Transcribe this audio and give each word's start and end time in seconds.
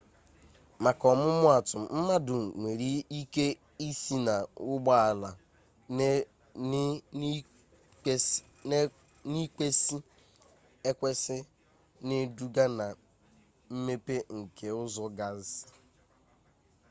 maka 0.83 1.03
ọmụmaatụ 1.13 1.75
mmadụ 1.95 2.35
nwere 2.61 2.89
ike 3.19 3.45
ịsị 3.87 4.15
na 4.27 4.35
ụgbọala 4.71 5.29
n'ịkwesị 9.31 9.97
ekwesị 10.89 11.37
na-eduga 12.07 12.65
na 12.79 12.85
mmepe 13.73 14.15
nke 14.37 14.67
ụzọ 14.83 15.05
gasị 15.17 15.67